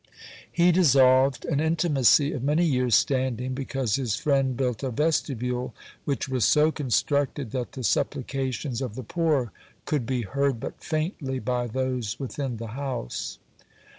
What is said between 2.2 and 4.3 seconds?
of many years' standing, because his